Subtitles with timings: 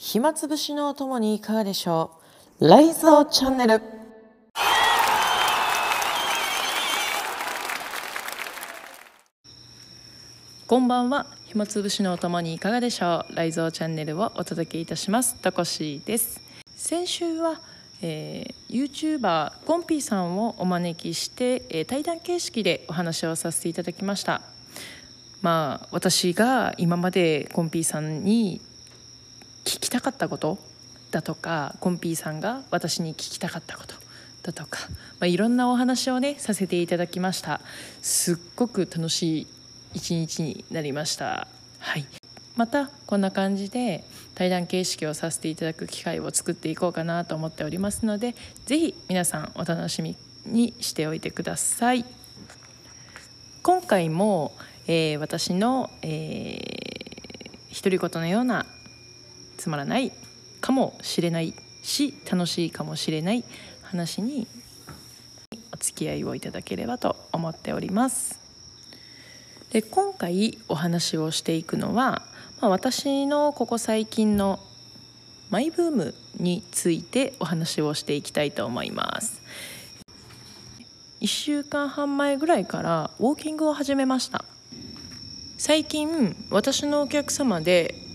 [0.00, 2.12] 暇つぶしのお供にいかがでしょ
[2.60, 2.68] う？
[2.68, 3.82] ライゾーチャンネル。
[10.68, 11.26] こんばんは。
[11.46, 13.34] 暇つぶしのお供にいかがでしょう？
[13.34, 15.34] ライゾーチャンネルをお届けいたします。
[15.34, 16.40] とこしです。
[16.76, 17.60] 先週は、
[18.00, 24.42] えー、YouTuber コンピーさんをお招きして、えー、対談形式でお話をさせていただきました。
[25.42, 28.60] まあ私が今までコンピーさんに
[29.68, 30.56] 聞きたかったこと
[31.10, 33.94] だとかコンピーさんが私に聞きたかったこと
[34.42, 34.80] だとか、
[35.20, 37.60] まあ、いろんなお話をねさせていただきました。
[38.00, 39.46] すっごく楽しい
[39.92, 41.46] 一日になりました。
[41.80, 42.06] はい。
[42.56, 44.04] またこんな感じで
[44.34, 50.16] 対談形式をさせていただく機会を作っていこうかなと思っておりますので是非皆さんお楽しみ
[50.46, 52.06] にしておいてください。
[53.62, 58.64] 今回も、えー、私の、えー、独り言のような
[59.58, 60.12] つまらない
[60.62, 63.44] かもしれないし楽しいかもしれない
[63.82, 64.46] 話に
[65.72, 68.40] お付き合いをいただければと思っております。
[69.70, 72.22] で今回お話をしていくのは、
[72.62, 74.60] まあ、私のここ最近の
[75.50, 79.42] マイブームについてお話をしていきたいと思います。
[81.20, 84.44] 1週間半前ぐらいからウォーキングを始めました
[85.56, 88.07] 最近私のお客様で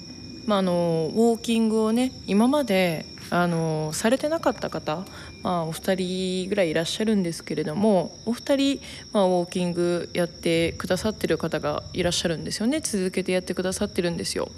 [0.46, 5.06] まあ、あのウォーキングをね今まであのされてなかった方、
[5.42, 14.50] まあ、お二人ぐらいいらっしゃるんですけれどもお二人、まあ、ウォーキングやってくださってる方がいらっしゃるんですよね続けてやってくださってるんですよ。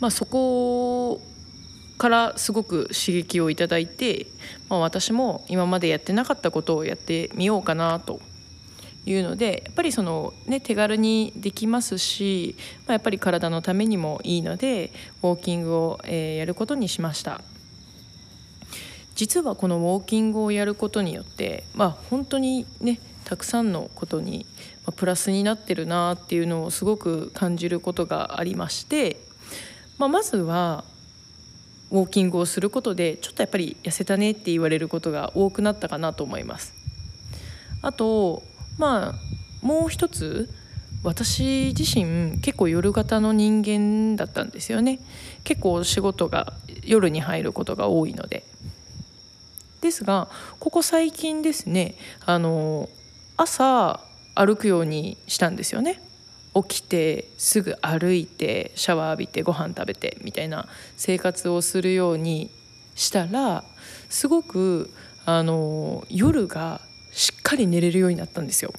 [0.00, 1.20] まあ、そこ
[1.98, 4.28] からすごく刺激をいただいて、
[4.68, 8.20] まあ、私も今までやってなかったことをやってみようかなと
[9.10, 12.56] いうのでやっぱりその、ね、手軽にできますし、
[12.86, 14.92] まあ、やっぱり体のためにもいいので
[15.22, 17.40] ウォーキングを、えー、やることにしました。
[19.14, 24.46] 実はこのウォーキングをやることによって、まあ、本当にねたくさんのことに
[24.96, 29.16] プラスになってるなっていうのをすごく感じることがありまして、
[29.98, 30.84] まあ、まずは
[31.90, 36.74] ウォーキングをすることでちょっとやっぱり痩せたねって言われることが多くなったかなと思います。
[37.82, 38.42] あと
[38.78, 40.48] まあもう一つ
[41.04, 45.00] 私自身結構夜型の人間だったんですよね。
[45.44, 46.52] 結構仕事が
[46.82, 48.44] 夜に入ることが多いので。
[49.80, 50.28] ですが
[50.58, 51.94] ここ最近ですね
[52.26, 52.88] あの
[53.36, 54.00] 朝
[54.34, 56.02] 歩くようにしたんですよね。
[56.54, 60.66] 起きてすぐ歩いてシャワー浴びてご飯食べてみたいな
[60.96, 62.50] 生活をするように
[62.96, 63.62] したら
[64.08, 64.90] すごく
[65.24, 66.80] あの夜が
[67.12, 68.72] しっかり寝れるようになったんですよ。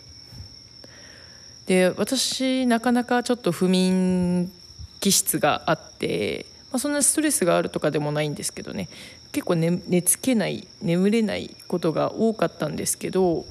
[1.66, 4.52] で私なかなかちょっと不眠
[5.00, 8.90] 気質があって、まあ、そんなストレスがあるとかでもないんですけどね
[9.32, 13.46] 結構寝寝つけない眠れないことが多かったんですけど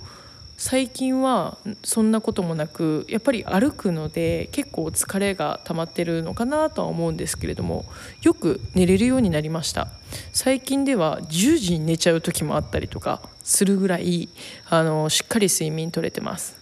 [0.60, 7.84] 最近はそんなこともなくやっぱり歩くので結構疲れが溜まってるのかなとは思うんですけれども
[8.22, 9.86] よく寝れるようになりました。
[10.32, 14.28] 最近では10時に寝ちゃう時もあったりとかするぐらい
[14.68, 16.56] あのしっかり睡眠取れてます。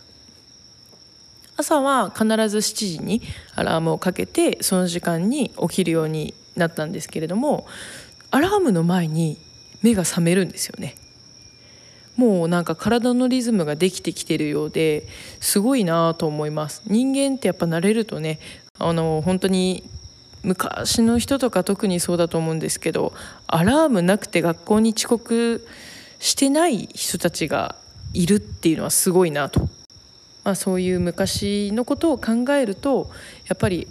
[1.56, 3.22] 朝は必ず7時に
[3.54, 7.66] アラームをかけてその時間に起きるようになったんですけれども
[8.30, 9.38] アラームの前に
[9.80, 10.96] 目が覚めるんですよね。
[12.16, 15.06] もうなんか体のリズムができてきてるようで
[15.40, 16.82] すごいなと思います。
[16.86, 18.38] 人間ってやっぱ慣れるとね
[18.78, 19.84] あの本当に
[20.42, 23.12] 昔の人とか特にそうだと思うんですけど
[23.46, 25.66] アラームなくて学校に遅刻
[26.18, 27.74] してない人たちが
[28.14, 29.68] いるっていうのはすごいなと、
[30.44, 33.10] まあ、そういう昔のことを考えると
[33.48, 33.88] やっぱり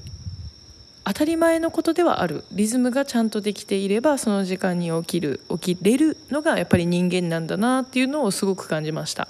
[1.06, 9.28] 当たり前のことではあるリズムがちゃんとできていればその時間に起きる起きれるのがやっぱり人間なんだなっていうのをすごく感じました。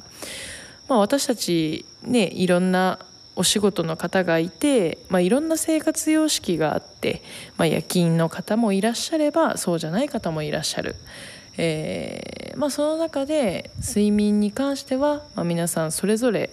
[0.88, 3.00] まあ、私たちねいろんな
[3.36, 7.22] お仕事の方がいて、まあ、いろんな生活様式があって、
[7.58, 10.96] まあ、夜勤の方もいらっしゃればそうじゃない方もいらっしゃる。
[11.58, 16.50] えーまあ、その中で睡眠に関しては、まあ、皆さんそれぞれ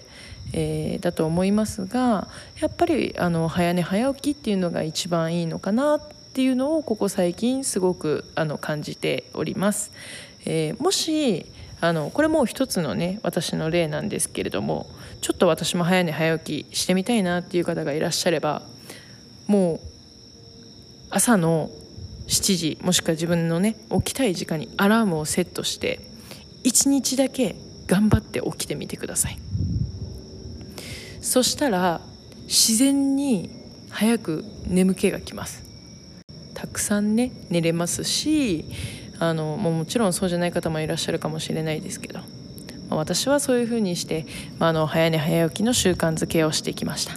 [0.52, 2.28] えー、だと思いますが
[2.60, 6.00] やっぱりあの早寝早起きっていうのが一番いいのかなっ
[6.34, 9.92] ていうのをここ最近すごくあの感じております。
[10.44, 11.46] えー、もし
[11.80, 14.86] あのこれも一つのね私の例なんですけれども
[15.20, 18.62] ちょっと私も早寝早起きしてみたいなっていう方がいらっしゃれば
[19.46, 19.80] もう
[21.10, 21.70] 朝の
[22.28, 26.00] 7時もしくは自分のね起きたい時間にアラームをセットして
[26.64, 27.56] 1日だけ
[27.86, 29.51] 頑張って起きてみてください。
[31.22, 32.00] そしたら
[32.42, 33.48] 自然に
[33.90, 35.62] 早く眠気がきます
[36.52, 38.64] たくさんね寝れますし
[39.18, 42.24] あのもうもちろんそうじゃない方もいらっしゃるかもしれないですけど、ま
[42.90, 44.26] あ、私はそういうふうにして、
[44.58, 47.14] まあ、あの早寝早起きの習慣づけをしてきました。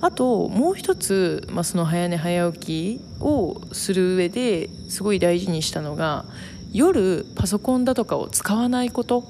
[0.00, 2.58] あともう一つ、まあ、その早寝早起
[2.98, 6.24] きをする上ですごい大事にしたのが
[6.72, 9.24] 夜パソコンだとかを使わないこと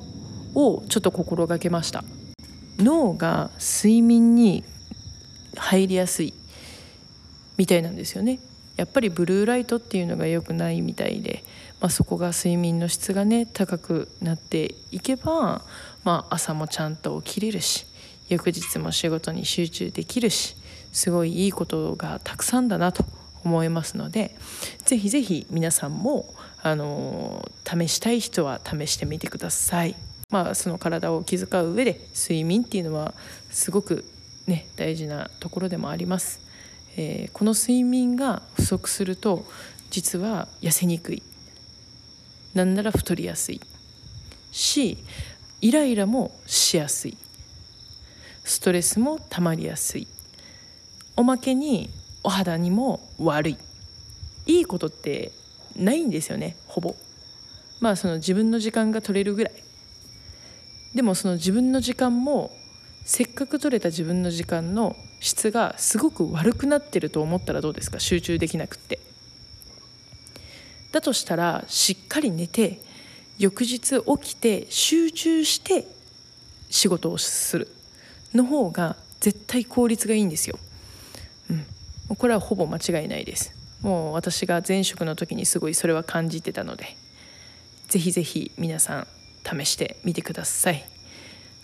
[0.54, 2.04] をちょっと心がけました
[2.82, 4.64] 脳が睡眠に
[5.56, 6.34] 入りやすい
[7.56, 8.40] みたいなんですよね
[8.76, 11.44] やっぱりブルーライトっていうのが良くないみたいで、
[11.80, 15.62] まあ、そこが睡眠の質がね高くなっていけば、
[16.04, 17.86] まあ、朝もちゃんと起きれるし
[18.28, 20.56] 翌日も仕事に集中できるし
[20.92, 23.04] すごいいいことがたくさんだなと
[23.44, 24.34] 思いますので
[24.84, 26.32] ぜひぜひ皆さんも
[26.62, 30.11] あの試したい人は試してみてください。
[30.32, 33.12] まあ、その体を気遣う上で睡眠っていうのは
[33.50, 34.04] すごく
[34.46, 36.40] ね大事なところでもあります。
[36.96, 39.44] えー、この睡眠が不足すると
[39.90, 41.22] 実は痩せにくい。
[42.54, 43.60] なんなら太りやすい。
[44.52, 44.96] し
[45.60, 47.16] イライラもしやすい。
[48.42, 50.08] ストレスもたまりやすい。
[51.14, 51.90] おまけに
[52.24, 53.58] お肌にも悪い。
[54.46, 55.30] いいことって
[55.76, 56.96] ないんですよねほぼ。
[57.80, 59.52] まあその自分の時間が取れるぐらい。
[60.94, 62.54] でもその自分の時間も
[63.04, 67.98] せっかく取れた自分の時間の質がすごく悪くなってると思ったらどうですか？
[67.98, 69.00] 集中できなくって。
[70.92, 72.80] だとしたらしっかり寝て
[73.38, 75.86] 翌日起きて集中して
[76.70, 77.68] 仕事をする。
[78.34, 80.58] の方が絶対効率がいいんですよ。
[81.50, 81.54] う
[82.12, 83.54] ん、これはほぼ間違いないです。
[83.80, 86.96] もう私が前職の時にすごいそれは感じてたので。
[87.88, 89.06] ぜひぜひ皆さん
[89.44, 90.84] 試してみてください。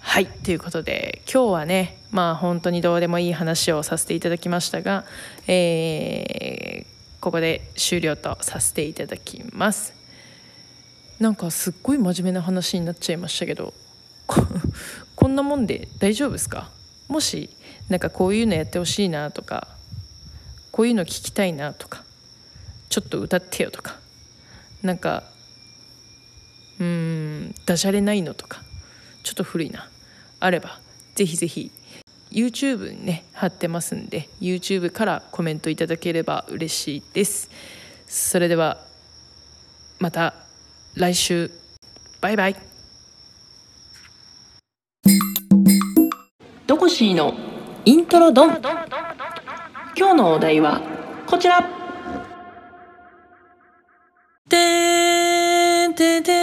[0.00, 0.26] はい。
[0.26, 5.04] ということで今日はねまあ本当にどうでもいい話をさせていただきましたが、
[5.46, 9.94] えー、ここで終了とさせていただきます。
[11.20, 13.74] なんかすっごい真面目な話になっちゃいましたけど
[15.16, 16.70] こんなもんで大丈夫ですか？
[17.08, 17.50] もし
[17.88, 19.66] なんかこういうのやってほしいなとか
[20.70, 22.04] こういうの聞きたいなとか
[22.88, 23.98] ちょっと歌ってよとか
[24.82, 25.24] なんか
[26.80, 28.62] うんダジャレないのとか
[29.22, 29.88] ちょっと古いな。
[30.40, 30.78] あれば
[31.14, 31.72] ぜひぜひ
[32.30, 37.50] YouTube にね貼ってますんで YouTube からコメントいただければ嬉しいです。
[38.06, 38.78] それでは
[39.98, 40.34] また
[40.94, 41.50] 来週。
[42.20, 42.56] バイバイ。
[46.66, 47.34] ドコシーの
[47.84, 48.60] イントロドン。
[49.96, 50.80] 今日のお題は
[51.26, 51.62] こちら。
[54.48, 56.37] てーてててて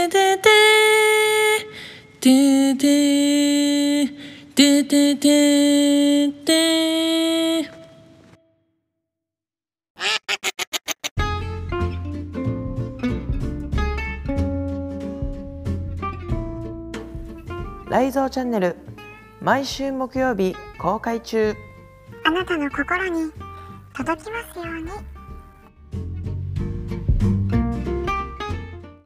[5.18, 7.70] てててて
[17.90, 18.76] ライゾーチャンネル
[19.42, 21.56] 毎週木曜日公開中
[22.26, 23.32] あなたの心に
[23.96, 25.15] 届きますように。